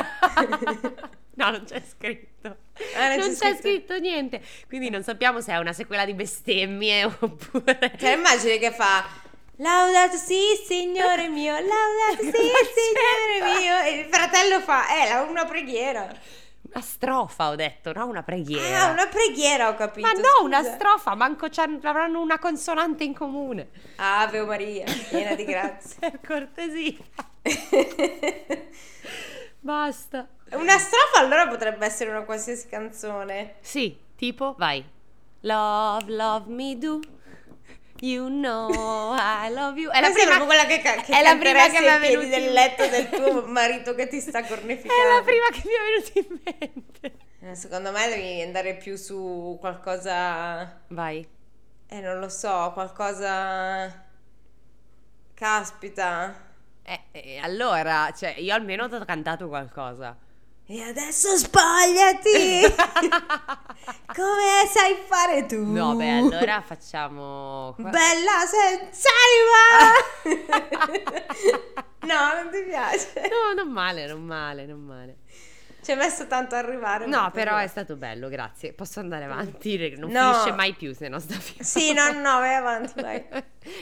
[1.37, 2.57] no, non c'è scritto.
[2.97, 4.43] Ah, non c'è scritto niente.
[4.69, 7.93] Quindi non sappiamo se è una sequela di bestemmie oppure.
[7.99, 9.23] Cioè, immagini che fa
[9.57, 12.31] Laudato sì, signore mio, laudato sì,
[12.75, 13.79] signore mio.
[13.81, 16.13] E il fratello fa, eh, una preghiera.
[16.75, 18.07] Una strofa, ho detto, no?
[18.07, 18.87] Una preghiera.
[18.87, 20.05] Ah, una preghiera ho capito.
[20.09, 20.75] Ma no, una scusa.
[20.75, 21.47] strofa, manco
[21.83, 23.69] avranno una consonante in comune.
[23.97, 25.99] Ave Maria, piena di grazia.
[26.11, 26.97] Per cortesia.
[29.61, 30.29] Basta.
[30.51, 33.55] una strofa allora potrebbe essere una qualsiasi canzone.
[33.61, 34.85] Sì, tipo, vai.
[35.43, 36.99] Love, love me do.
[38.01, 39.91] You know I love you.
[39.91, 42.27] È la Questa prima, quella che, ca- che è la prima che mi è venuta
[42.39, 45.03] del letto del tuo marito che ti sta cornificando.
[45.03, 47.13] È la prima che mi è venuta in mente.
[47.41, 50.81] Eh, Secondo me devi andare più su qualcosa...
[50.89, 51.27] Vai.
[51.87, 54.03] Eh, non lo so, qualcosa...
[55.35, 56.35] Caspita.
[56.83, 60.17] Eh, eh, allora, cioè, io almeno ho cantato qualcosa.
[60.67, 62.63] E adesso spogliati!
[64.15, 65.63] Come sai fare tu?
[65.63, 67.75] No, beh, allora facciamo...
[67.77, 69.11] Bella senza
[70.25, 70.41] anima!
[72.07, 73.29] no, non ti piace.
[73.29, 75.17] No, non male, non male, non male.
[75.85, 77.07] Ci hai messo tanto a arrivare.
[77.07, 78.73] No, però è stato bello, grazie.
[78.73, 80.33] Posso andare avanti, non No.
[80.33, 81.63] finisce mai più se non sta più.
[81.63, 83.23] Sì, no, no, vai avanti, vai.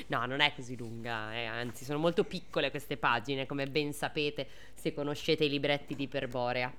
[0.09, 4.49] No, non è così lunga, eh, anzi sono molto piccole queste pagine, come ben sapete
[4.75, 6.73] se conoscete i libretti di Perborea.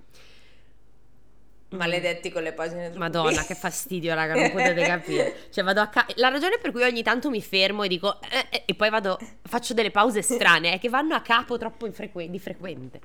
[1.70, 5.36] Maledetti con le pagine troppo Madonna, che fastidio, raga, non potete capire.
[5.50, 8.46] Cioè, vado a ca- La ragione per cui ogni tanto mi fermo e dico eh,
[8.52, 12.28] eh, e poi vado faccio delle pause strane è che vanno a capo troppo frequ-
[12.30, 13.00] di frequente.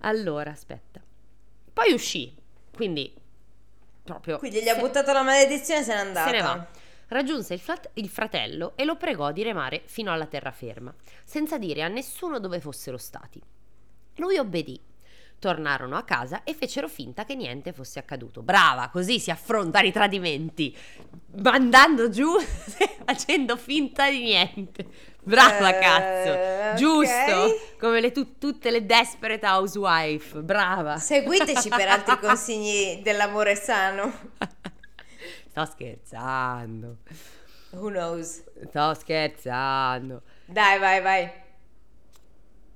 [0.00, 1.00] Allora, aspetta.
[1.82, 2.34] Poi uscì,
[2.74, 3.10] quindi
[4.02, 6.30] proprio Quindi gli ha se- buttato la maledizione e se n'è andata.
[6.30, 6.66] Se ne va.
[7.08, 11.82] Raggiunse il, frat- il fratello e lo pregò di remare fino alla terraferma, senza dire
[11.82, 13.40] a nessuno dove fossero stati.
[14.16, 14.78] Lui obbedì.
[15.40, 18.42] Tornarono a casa e fecero finta che niente fosse accaduto.
[18.42, 20.76] Brava, così si affrontano i tradimenti,
[21.42, 22.38] mandando giù,
[23.04, 24.86] facendo finta di niente.
[25.22, 30.96] Brava Eh, cazzo, giusto, come le tu- tutte le desperate housewife, brava.
[30.96, 34.12] Seguiteci per altri consigli dell'amore sano.
[35.50, 36.98] Sto scherzando,
[37.72, 38.42] Who knows?
[38.68, 40.22] sto scherzando.
[40.46, 41.30] Dai, vai, vai.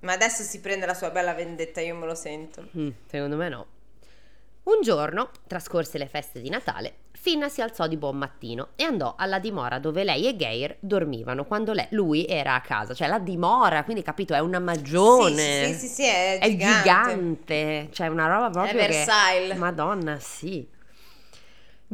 [0.05, 2.69] Ma adesso si prende la sua bella vendetta, io me lo sento.
[2.77, 3.67] Mm, secondo me no.
[4.65, 9.15] Un giorno, trascorse le feste di Natale, Finna si alzò di buon mattino e andò
[9.17, 12.93] alla dimora dove lei e Geir dormivano quando lei- lui era a casa.
[12.93, 15.69] Cioè la dimora, quindi capito, è una magione.
[15.69, 16.81] Sì, sì, sì, sì, è, È gigante.
[16.83, 18.89] gigante, cioè una roba proprio che...
[18.89, 19.57] Versailles.
[19.57, 20.69] Madonna, sì.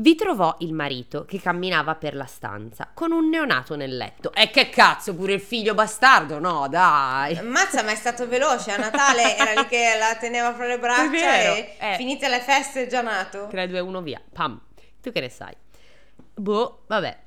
[0.00, 4.32] Vi trovò il marito che camminava per la stanza con un neonato nel letto.
[4.32, 6.38] E che cazzo, pure il figlio bastardo?
[6.38, 7.38] No, dai.
[7.42, 8.70] Mazza, ma è stato veloce.
[8.70, 11.94] A Natale era lì che la teneva fra le braccia e eh.
[11.96, 13.48] finite le feste è già nato.
[13.48, 14.22] 3, 2, 1, via.
[14.32, 14.58] Pam.
[15.02, 15.54] Tu che ne sai?
[16.34, 17.18] Boh, vabbè.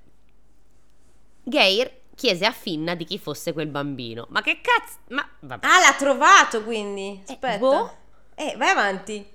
[1.43, 4.25] Geir chiese a Finna di chi fosse quel bambino.
[4.29, 4.97] Ma che cazzo?
[5.09, 5.63] Ma vabbè.
[5.63, 7.21] Ah, l'ha trovato quindi.
[7.27, 7.57] Eh, Aspetta.
[7.59, 7.97] boh.
[8.33, 9.32] Eh, vai avanti.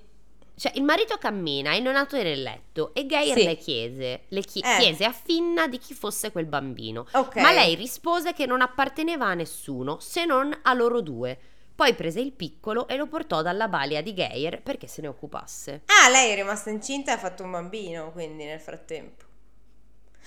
[0.59, 3.45] Cioè, il marito cammina, il neonato è nel letto e Geir Sì.
[3.45, 4.77] le chiese, le chi- Eh.
[4.77, 7.05] chiese a Finna di chi fosse quel bambino.
[7.13, 7.37] Ok.
[7.37, 11.37] Ma lei rispose che non apparteneva a nessuno se non a loro due.
[11.73, 15.83] Poi prese il piccolo e lo portò dalla balia di Geir perché se ne occupasse.
[15.85, 19.23] Ah, lei è rimasta incinta e ha fatto un bambino, quindi nel frattempo.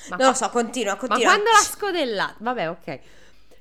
[0.09, 1.25] Ma non lo qua- so, continua, Ma continua.
[1.25, 2.37] quando l'ha scodellata?
[2.38, 3.01] Vabbè, ok.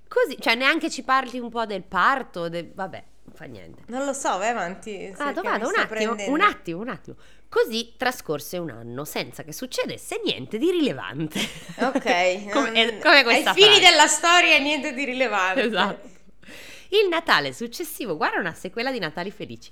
[0.07, 3.10] Così, cioè neanche ci parli un po' del parto, de- vabbè, non
[3.41, 3.83] fa niente.
[3.87, 5.11] Non lo so, vai avanti.
[5.17, 6.31] Vado, perché vado, un attimo, prendendo.
[6.33, 7.15] un attimo, un attimo.
[7.49, 11.39] Così trascorse un anno senza che succedesse niente di rilevante.
[11.79, 12.49] Ok.
[12.53, 13.89] come, è- come questa Ai fini frase.
[13.89, 15.63] della storia niente di rilevante.
[15.63, 16.09] Esatto.
[16.89, 19.71] Il Natale successivo, guarda una sequela di Natali felici.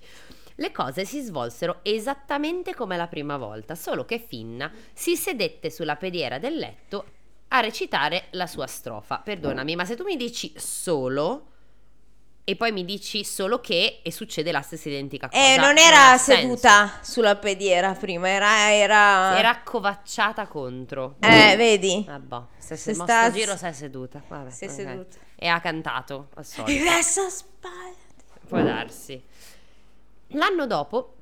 [0.55, 5.95] Le cose si svolsero esattamente come la prima volta, solo che Finna si sedette sulla
[5.95, 7.05] pediera del letto
[7.49, 9.21] a recitare la sua strofa.
[9.23, 11.45] Perdonami, ma se tu mi dici solo
[12.49, 15.39] e poi mi dici solo che e succede la stessa identica cosa.
[15.39, 16.41] Eh, non era senso.
[16.41, 18.71] seduta sulla pediera prima, era...
[18.73, 19.37] Era...
[19.37, 21.17] Era accovacciata contro.
[21.19, 22.03] Eh, vedi?
[22.07, 24.19] Vabbè, se, Se se mo sta- giro sei seduta.
[24.27, 24.73] Vabbè, Si è ok.
[24.73, 25.17] seduta.
[25.35, 26.83] E ha cantato, al solito.
[26.83, 27.93] Resto spalla.
[28.47, 29.21] Può darsi.
[30.29, 31.17] L'anno dopo,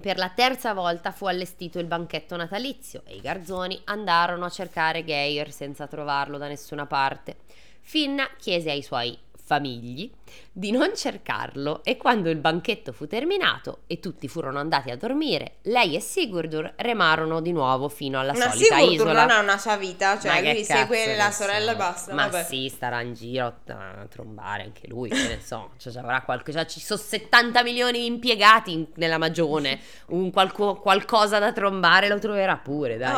[0.00, 5.04] per la terza volta, fu allestito il banchetto natalizio e i garzoni andarono a cercare
[5.04, 7.36] Geir senza trovarlo da nessuna parte.
[7.80, 10.10] Finna chiese ai suoi famigli
[10.52, 15.56] di non cercarlo e quando il banchetto fu terminato e tutti furono andati a dormire,
[15.62, 19.26] lei e Sigurdur remarono di nuovo fino alla Ma solita Sigurd isola.
[19.26, 21.42] non ha una sua vita, Ma cioè che lui segue la so?
[21.42, 22.14] sorella e basta.
[22.14, 22.44] Ma vabbè.
[22.44, 25.70] sì, starà in giro a trombare anche lui, che ne so.
[25.76, 29.80] Cioè, ci avrà qualche, cioè, ci sono 70 milioni di impiegati in- nella magione.
[30.06, 33.12] Un qualco- qualcosa da trombare lo troverà pure, dai.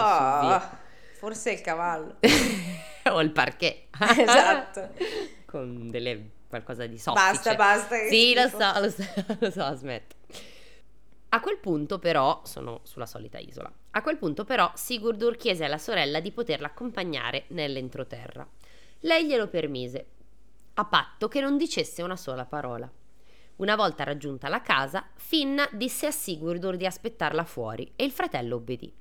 [0.55, 0.63] Oh,
[1.19, 2.17] forse il cavallo.
[3.13, 3.85] o il parquet.
[4.19, 4.89] esatto.
[5.55, 7.31] Con delle qualcosa di soffice.
[7.31, 7.97] Basta, basta.
[8.09, 9.05] Sì, lo so, lo so,
[9.39, 10.17] lo so, smetto.
[11.29, 15.79] A quel punto però, sono sulla solita isola, a quel punto però Sigurdur chiese alla
[15.79, 18.45] sorella di poterla accompagnare nell'entroterra.
[19.03, 20.07] Lei glielo permise,
[20.75, 22.91] a patto che non dicesse una sola parola.
[23.57, 28.57] Una volta raggiunta la casa, Finna disse a Sigurdur di aspettarla fuori e il fratello
[28.57, 28.93] obbedì.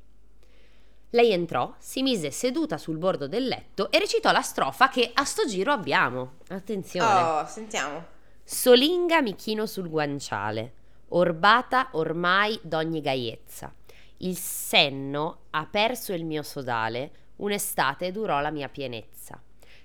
[1.16, 5.24] Lei entrò, si mise seduta sul bordo del letto e recitò la strofa che a
[5.26, 6.38] sto giro abbiamo.
[6.48, 7.22] Attenzione.
[7.22, 8.04] Oh, sentiamo.
[8.44, 10.74] Solinga mi chino sul guanciale,
[11.10, 13.72] orbata ormai d'ogni gaiezza.
[14.18, 19.40] Il senno ha perso il mio sodale, un'estate durò la mia pienezza.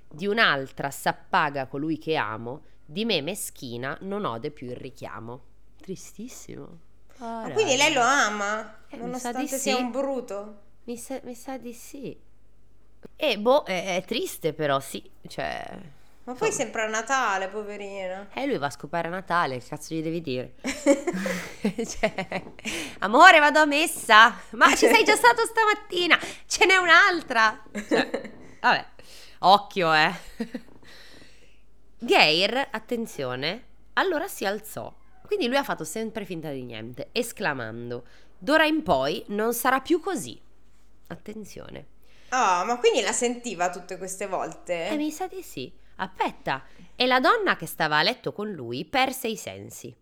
[0.08, 5.42] Di un'altra s'appaga colui che amo, di me meschina non ode più il richiamo.
[5.78, 6.78] Tristissimo.
[7.18, 9.82] Ma quindi lei lo ama, Eh, nonostante sia sì.
[9.82, 10.60] un bruto.
[10.88, 12.18] Mi sa, mi sa di sì.
[13.14, 15.02] E boh, è, è triste però, sì.
[15.26, 15.62] Cioè...
[16.24, 16.52] Ma poi insomma.
[16.52, 18.28] sempre a Natale, poverina.
[18.32, 20.54] Eh, lui va a scopare a Natale, che cazzo gli devi dire?
[20.64, 22.42] cioè,
[23.00, 24.34] amore, vado a messa.
[24.52, 26.18] Ma ci sei già stato stamattina?
[26.46, 27.62] Ce n'è un'altra.
[27.86, 28.86] Cioè, vabbè,
[29.40, 30.14] occhio, eh.
[31.98, 34.90] Geir, attenzione, allora si alzò.
[35.26, 38.06] Quindi lui ha fatto sempre finta di niente, esclamando:
[38.38, 40.46] D'ora in poi non sarà più così.
[41.08, 41.86] Attenzione.
[42.30, 44.88] Oh, ma quindi la sentiva tutte queste volte?
[44.88, 45.72] Eh, mi sa di sì.
[45.96, 49.94] Aspetta, e la donna che stava a letto con lui perse i sensi.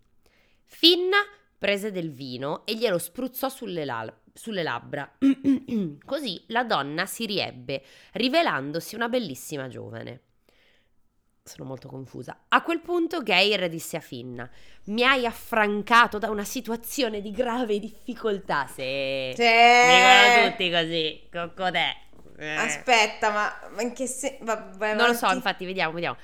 [0.65, 1.19] Finna
[1.59, 5.11] prese del vino e glielo spruzzò sulle, la- sulle labbra.
[6.05, 10.21] Così la donna si riebbe, rivelandosi una bellissima giovane.
[11.47, 12.37] Sono molto confusa.
[12.49, 14.49] A quel punto Geir disse a Finna:
[14.85, 18.67] Mi hai affrancato da una situazione di grave difficoltà.
[18.67, 19.43] Se Sì.
[19.43, 21.97] dicono tutti così, coccodè.
[22.39, 22.55] Eh.
[22.57, 24.43] Aspetta, ma, ma in che senso?
[24.45, 26.17] Non lo so, infatti, vediamo, vediamo.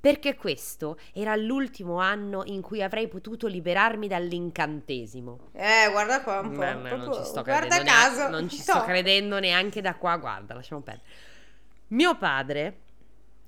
[0.00, 5.50] Perché questo era l'ultimo anno in cui avrei potuto liberarmi dall'incantesimo.
[5.52, 6.56] Eh, guarda qua un po'.
[6.58, 8.16] Ma non proprio- ci sto guarda credendo caso.
[8.16, 8.62] neanche, non ci No.
[8.62, 11.06] sto credendo neanche da qua, guarda, lasciamo perdere.
[11.88, 12.76] Mio padre,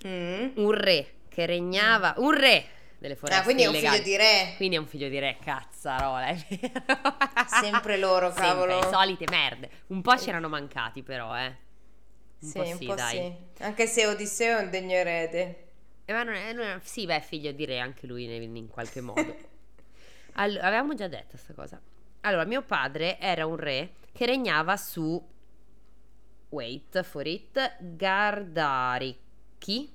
[0.07, 0.51] Mm.
[0.57, 2.67] un re che regnava, un re
[2.99, 3.97] delle foreste Ah, quindi è un illegali.
[3.99, 4.53] figlio di re.
[4.57, 7.17] Quindi è un figlio di re, cazzarola, è vero.
[7.49, 8.81] Sempre loro, Sempre, cavolo.
[8.81, 9.71] le solite merde.
[9.89, 11.47] Un po' c'erano mancati però, eh.
[12.41, 13.37] Un sì, po' sì, po' dai.
[13.57, 13.63] sì.
[13.63, 15.59] Anche se Odisseo è un degno erede.
[16.07, 18.69] Eh, ma non è- non è- sì, beh, figlio di re anche lui in, in
[18.69, 19.23] qualche modo.
[20.37, 21.81] Allo- avevamo già detto sta cosa.
[22.23, 25.23] Allora, mio padre era un re che regnava su
[26.51, 29.19] wait for it Gardariki,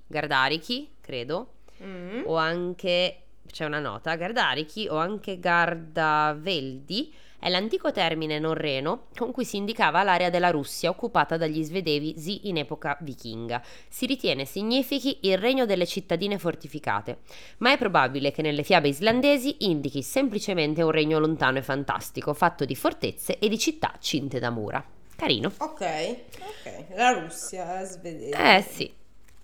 [0.08, 1.54] Gardarichi, credo,
[1.84, 2.24] Mm.
[2.26, 9.46] o anche c'è una nota, Gardarichi o anche Gardaveldi è l'antico termine norreno con cui
[9.46, 13.64] si indicava l'area della Russia occupata dagli svedesi in epoca vichinga.
[13.88, 17.20] Si ritiene significhi il regno delle cittadine fortificate,
[17.60, 22.66] ma è probabile che nelle fiabe islandesi indichi semplicemente un regno lontano e fantastico, fatto
[22.66, 24.84] di fortezze e di città cinte da mura.
[25.16, 25.52] Carino.
[25.60, 26.86] Ok, ok.
[26.96, 28.36] La Russia, svedese.
[28.36, 28.98] Eh sì.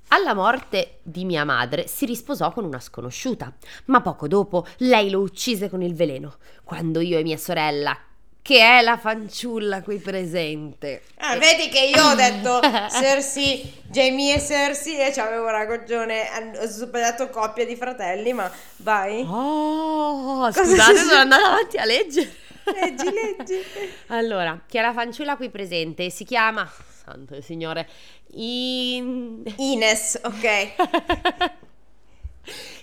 [0.10, 3.52] Alla morte di mia madre si risposò con una sconosciuta,
[3.86, 7.98] ma poco dopo lei lo uccise con il veleno, quando io e mia sorella,
[8.41, 11.02] che è la fanciulla qui presente.
[11.18, 16.65] Ah, vedi che io ho detto Cersei, Jamie e Cersei e c'avevo ragione, hanno- ho
[16.68, 19.26] sbagliato coppia di fratelli, ma vai.
[19.28, 22.32] Oh, scusate, sono andata avanti a leggere.
[22.65, 23.60] Leggi, leggi.
[24.08, 26.72] Allora, che è la fanciulla qui presente si chiama,
[27.06, 27.88] santo il signore,
[28.32, 29.44] In...
[29.58, 31.54] Ines, ok.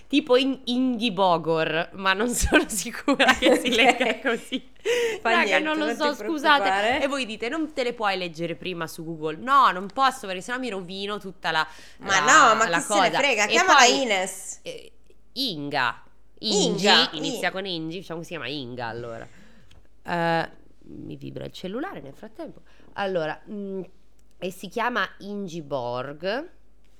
[0.07, 3.75] tipo in Ingibogor, ma non sono sicura che si Ok.
[3.75, 4.71] legga così.
[5.21, 7.01] Fa Raga, niente, non lo non so, scusate.
[7.01, 9.37] E voi dite, non te le puoi leggere prima su Google?
[9.37, 11.65] No, non posso perché sennò mi rovino tutta la
[11.99, 13.17] Ma la- no, ma la chi se ne cosa.
[13.19, 14.59] frega, E chiamala poi, Ines.
[14.63, 14.91] eh,
[15.33, 16.03] Inga.
[16.39, 19.25] Ingi, Inga, inizia con Ingi, diciamo che si chiama Inga allora.
[20.05, 20.49] Eh,
[20.85, 22.61] mi vibra il cellulare nel frattempo.
[22.93, 23.81] Allora, mm,
[24.43, 26.49] e si chiama Ingiborg,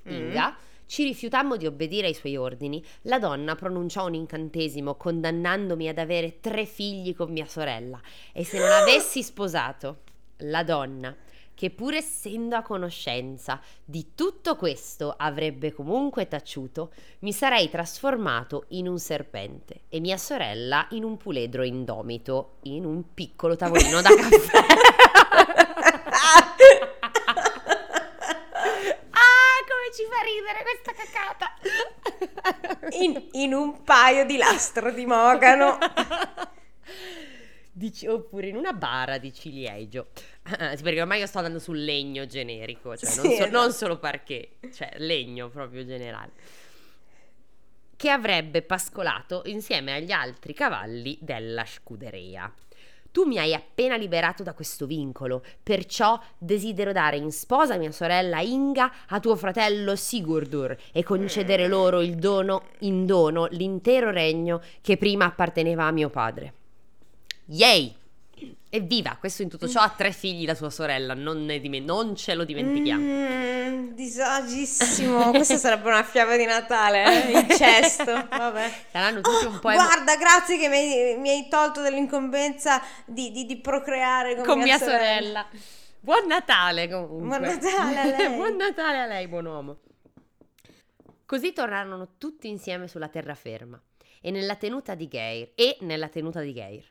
[0.04, 0.56] Inga.
[0.86, 2.84] Ci rifiutammo di obbedire ai suoi ordini.
[3.04, 8.00] La donna pronunciò un incantesimo condannandomi ad avere tre figli con mia sorella.
[8.32, 10.02] E se non avessi sposato
[10.38, 11.16] la donna,
[11.56, 18.88] che pur essendo a conoscenza di tutto questo avrebbe comunque taciuto, mi sarei trasformato in
[18.88, 24.58] un serpente e mia sorella in un puledro indomito, in un piccolo tavolino da caffè.
[29.12, 31.54] ah, come ci fa ridere questa cacata!
[33.00, 35.78] In, in un paio di lastro di mogano.
[37.76, 40.08] Dici- oppure in una bara di ciliegio.
[40.44, 43.56] Ah, sì, perché ormai io sto andando sul legno generico, cioè non, Sì, so- non
[43.68, 43.72] esatto.
[43.72, 46.32] solo parquet, cioè legno proprio generale.
[47.96, 52.52] Che avrebbe pascolato insieme agli altri cavalli della scuderia.
[53.14, 58.40] Tu mi hai appena liberato da questo vincolo, perciò desidero dare in sposa mia sorella
[58.40, 64.98] Inga a tuo fratello Sigurdur e concedere loro il dono in dono l'intero regno che
[64.98, 66.54] prima apparteneva a mio padre.
[67.46, 67.96] Yay!
[68.70, 69.16] Evviva!
[69.20, 72.34] Questo in tutto ciò ha tre figli la sua sorella, non, ne dimen- non ce
[72.34, 73.04] lo dimentichiamo.
[73.06, 75.30] Mm, disagissimo.
[75.30, 77.40] Questa sarebbe una fiaba di Natale, eh?
[77.40, 78.12] Incesto.
[78.30, 78.72] Vabbè.
[78.92, 83.32] Saranno tutti un po' emo- Guarda, grazie che mi hai, mi hai tolto dall'incombenza di,
[83.32, 85.48] di- di procreare con, con mia sorella.
[86.00, 87.38] Buon Natale comunque.
[87.40, 88.36] Buon Natale a lei.
[88.36, 89.78] buon Natale a lei, buon uomo.
[91.26, 93.82] Così tornarono tutti insieme sulla terraferma
[94.22, 96.84] e nella tenuta di Geir e nella tenuta di Geir.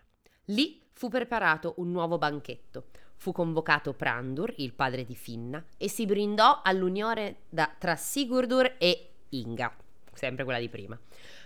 [0.47, 2.85] Lì fu preparato un nuovo banchetto.
[3.17, 9.09] Fu convocato Prandur, il padre di Finna, e si brindò all'unione da- tra Sigurdur e
[9.31, 9.73] Inga,
[10.13, 10.99] sempre quella di prima.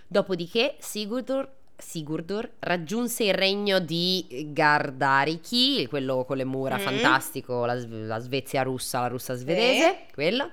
[0.07, 6.81] Dopodiché Sigurdur, Sigurdur raggiunse il regno di Gardariki, quello con le mura Mm.
[6.81, 10.51] fantastico, la, la Svezia russa, la russia svedese, quello,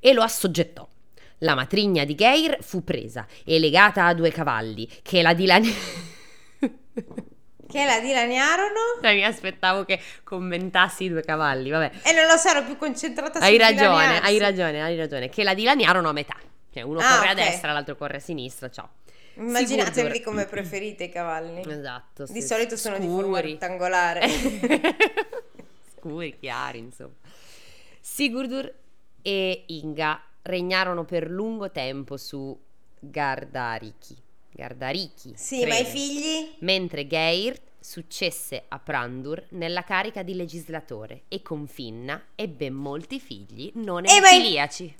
[0.00, 0.86] e lo assoggettò.
[1.40, 6.04] La matrigna di Geir fu presa e legata a due cavalli che la dilaniarono.
[7.76, 11.90] Che la dilaniarono Cioè, mi aspettavo che commentassi i due cavalli, vabbè.
[12.04, 15.28] e non lo so, ero più concentrata Hai ragione, hai ragione, hai ragione.
[15.28, 16.36] Che la dilaniarono a metà.
[16.72, 17.30] Cioè, uno Ah, corre ok.
[17.30, 18.88] a destra, l'altro corre a sinistra, ciao.
[19.34, 20.22] Immaginatevi Sigurdur.
[20.22, 21.60] come preferite i cavalli.
[21.70, 22.24] Esatto.
[22.24, 23.52] Di sì, solito sono di forma scuri.
[23.52, 24.26] rettangolare.
[25.98, 27.14] Scuri, chiari, insomma.
[28.00, 28.72] Sigurdur
[29.22, 32.58] e Inga regnarono per lungo tempo su
[32.98, 34.16] Gardariki.
[34.52, 35.32] Gardariki.
[35.36, 35.88] Sì, ma i credo.
[35.90, 36.54] figli?
[36.60, 43.70] Mentre Geir successe a Prandur nella carica di legislatore e con Finna ebbe molti figli
[43.74, 44.94] non ma i- enfiliaci.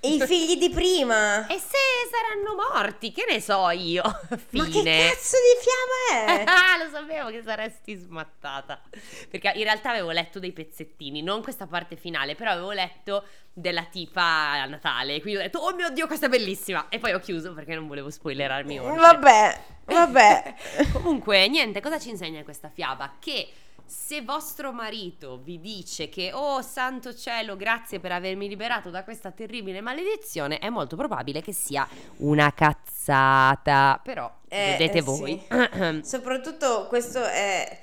[0.00, 1.46] E i figli di prima?
[1.46, 1.78] E se
[2.10, 4.02] saranno morti, che ne so io?
[4.50, 5.08] Ma che Fine.
[5.08, 6.44] cazzo di fiamma è?
[6.54, 8.82] Ah, lo sapevo che saresti smattata.
[9.30, 13.84] Perché in realtà avevo letto dei pezzettini, non questa parte finale, però avevo letto della
[13.84, 15.20] tipa a Natale.
[15.20, 16.88] Quindi ho detto, oh mio Dio, questa è bellissima.
[16.90, 19.00] E poi ho chiuso perché non volevo spoilerarmi oltre.
[19.00, 20.54] Vabbè, vabbè.
[20.92, 23.16] Comunque, niente, cosa ci insegna questa fiaba?
[23.18, 23.48] Che
[23.86, 29.30] se vostro marito vi dice che, oh santo cielo, grazie per avermi liberato da questa
[29.30, 31.86] terribile maledizione, è molto probabile che sia
[32.18, 34.00] una cazzata.
[34.02, 35.42] Però, Eh, vedete eh, voi.
[36.02, 37.82] Soprattutto questo è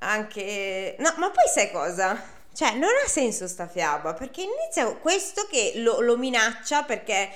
[0.00, 0.96] anche...
[0.98, 2.38] No, ma poi sai cosa?
[2.52, 7.30] Cioè, non ha senso sta fiaba, perché inizia questo che lo, lo minaccia perché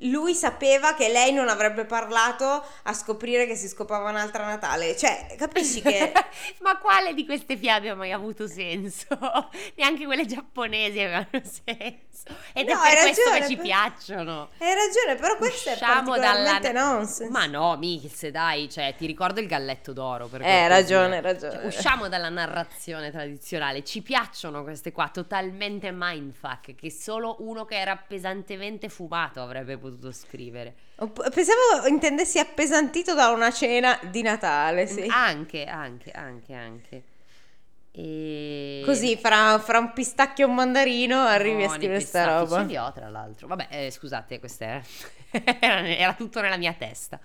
[0.00, 4.96] lui sapeva che lei non avrebbe parlato a scoprire che si scopava un'altra Natale.
[4.96, 6.12] Cioè, capisci che...
[6.60, 9.06] Ma quale di queste fiabe ha mai avuto senso?
[9.76, 12.34] Neanche quelle giapponesi avevano senso.
[12.52, 14.48] Ed No, è per hai questo che ci per- piacciono.
[14.58, 17.30] Hai ragione, però questo è Usciamo particolarmente dalla- nonsense.
[17.30, 20.26] Ma no, Mikils, dai, cioè, ti ricordo il galletto d'oro.
[20.26, 21.52] Per Eh, ragione, hai ragione.
[21.54, 23.84] Cioè, usciamo dalla narrazione tradizionale.
[23.84, 30.12] Ci piacciono queste qua, totalmente mindfuck, che solo uno che era pesantemente fumato avrebbe potuto
[30.12, 30.74] scrivere.
[30.96, 35.06] Pensavo intendessi appesantito da una cena di Natale, sì.
[35.08, 37.02] Anche, anche, anche, anche.
[37.92, 38.82] E...
[38.84, 42.60] Così, fra, fra un pistacchio e un mandarino arrivi a Buoni scrivere sta pistacchi, roba.
[42.60, 43.46] Ce li ho, tra l'altro.
[43.46, 44.82] Vabbè, eh, scusate, questo era...
[45.60, 47.18] era tutto nella mia testa.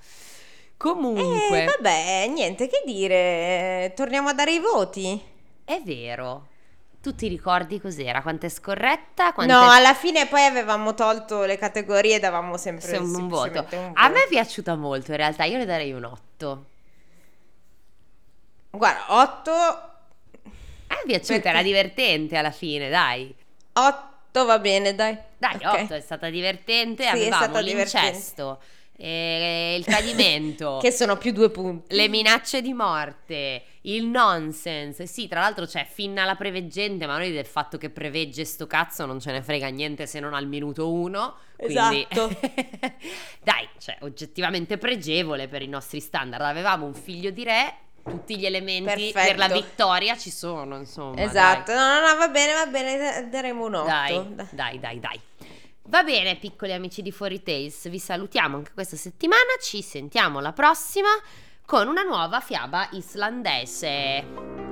[0.78, 3.92] Comunque, Eh, vabbè, niente che dire.
[3.96, 5.22] Torniamo a dare i voti.
[5.64, 6.48] è vero.
[7.02, 8.22] Tu ti ricordi cos'era?
[8.22, 9.34] Quanto è scorretta?
[9.34, 13.66] Quanto No, alla fine poi avevamo tolto le categorie e davamo sempre se- un voto.
[13.72, 14.26] un A me voto.
[14.26, 16.66] è piaciuta molto, in realtà io le darei un 8.
[18.70, 21.48] Guarda, 8 A me è piaciuta, Perché?
[21.50, 23.34] era divertente alla fine, dai.
[23.74, 25.18] 8 va bene, dai.
[25.38, 25.66] Dai, Ok.
[25.84, 28.08] 8 è stata divertente, Sì, avevamo stata divertente.
[28.08, 28.62] l'incesto,
[28.98, 30.78] eh, il tradimento.
[30.84, 31.96] Che sono più due punti.
[31.96, 35.08] Le minacce di morte, il nonsense.
[35.08, 39.06] Sì, tra l'altro c'è Finna la preveggente, ma noi del fatto che prevegge sto cazzo
[39.06, 41.36] non ce ne frega niente se non al minuto uno.
[41.56, 42.06] Quindi...
[42.10, 42.40] Esatto.
[43.42, 46.44] Dai, cioè, oggettivamente pregevole per i nostri standard.
[46.44, 49.54] Avevamo un figlio di re, tutti gli elementi per la Perfetto.
[49.54, 51.22] vittoria ci sono, insomma.
[51.22, 53.88] Esatto, no, no, no, va bene, va bene, da- daremo un 8.
[53.88, 55.20] Dai, dai, dai, dai, dai.
[55.86, 60.54] Va bene, piccoli amici di Fuori Tales, vi salutiamo anche questa settimana, ci sentiamo la
[60.54, 61.10] prossima
[61.72, 64.26] con una nuova fiaba islandese.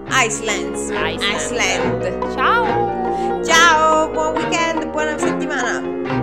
[0.09, 0.75] Iceland.
[0.75, 1.21] Iceland.
[1.23, 2.33] Iceland.
[2.35, 3.41] Ciao.
[3.41, 6.18] Ciao, buon weekend, buona settimana.